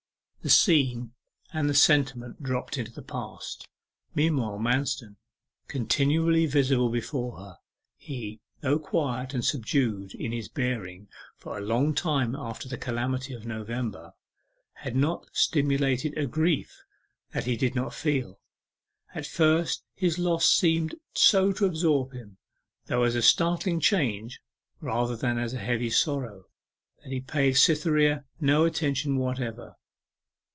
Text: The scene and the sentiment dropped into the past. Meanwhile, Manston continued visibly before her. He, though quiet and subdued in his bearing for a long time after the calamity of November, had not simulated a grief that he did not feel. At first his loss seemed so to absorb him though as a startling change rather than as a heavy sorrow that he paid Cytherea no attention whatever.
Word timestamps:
The 0.43 0.49
scene 0.49 1.13
and 1.53 1.69
the 1.69 1.75
sentiment 1.75 2.41
dropped 2.41 2.75
into 2.79 2.91
the 2.91 3.03
past. 3.03 3.67
Meanwhile, 4.15 4.57
Manston 4.57 5.17
continued 5.67 6.49
visibly 6.49 6.91
before 6.99 7.37
her. 7.37 7.57
He, 7.95 8.41
though 8.61 8.79
quiet 8.79 9.35
and 9.35 9.45
subdued 9.45 10.15
in 10.15 10.31
his 10.31 10.49
bearing 10.49 11.09
for 11.37 11.55
a 11.55 11.61
long 11.63 11.93
time 11.93 12.35
after 12.35 12.67
the 12.67 12.79
calamity 12.79 13.35
of 13.35 13.45
November, 13.45 14.13
had 14.77 14.95
not 14.95 15.29
simulated 15.31 16.17
a 16.17 16.25
grief 16.25 16.75
that 17.33 17.45
he 17.45 17.55
did 17.55 17.75
not 17.75 17.93
feel. 17.93 18.39
At 19.13 19.27
first 19.27 19.83
his 19.93 20.17
loss 20.17 20.49
seemed 20.49 20.95
so 21.13 21.51
to 21.51 21.67
absorb 21.67 22.13
him 22.13 22.37
though 22.87 23.03
as 23.03 23.13
a 23.13 23.21
startling 23.21 23.79
change 23.79 24.41
rather 24.79 25.15
than 25.15 25.37
as 25.37 25.53
a 25.53 25.59
heavy 25.59 25.91
sorrow 25.91 26.47
that 27.03 27.11
he 27.11 27.19
paid 27.21 27.53
Cytherea 27.57 28.25
no 28.39 28.65
attention 28.65 29.17
whatever. 29.17 29.75